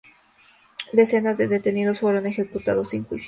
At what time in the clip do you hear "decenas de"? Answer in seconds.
0.93-1.47